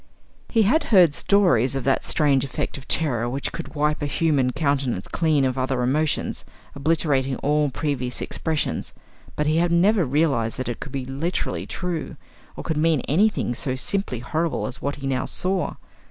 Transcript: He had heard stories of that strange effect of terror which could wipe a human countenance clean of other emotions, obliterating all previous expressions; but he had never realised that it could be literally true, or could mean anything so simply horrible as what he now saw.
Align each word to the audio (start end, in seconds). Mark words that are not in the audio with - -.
He 0.49 0.63
had 0.63 0.85
heard 0.85 1.13
stories 1.13 1.75
of 1.75 1.83
that 1.83 2.03
strange 2.05 2.43
effect 2.43 2.75
of 2.75 2.87
terror 2.87 3.29
which 3.29 3.51
could 3.51 3.75
wipe 3.75 4.01
a 4.01 4.07
human 4.07 4.49
countenance 4.51 5.07
clean 5.07 5.45
of 5.45 5.59
other 5.59 5.83
emotions, 5.83 6.43
obliterating 6.73 7.35
all 7.35 7.69
previous 7.69 8.19
expressions; 8.19 8.93
but 9.35 9.45
he 9.45 9.57
had 9.57 9.71
never 9.71 10.03
realised 10.03 10.57
that 10.57 10.67
it 10.69 10.79
could 10.79 10.91
be 10.91 11.05
literally 11.05 11.67
true, 11.67 12.17
or 12.55 12.63
could 12.63 12.77
mean 12.77 13.01
anything 13.01 13.53
so 13.53 13.75
simply 13.75 14.17
horrible 14.17 14.65
as 14.65 14.81
what 14.81 14.95
he 14.95 15.05
now 15.05 15.25
saw. 15.25 15.75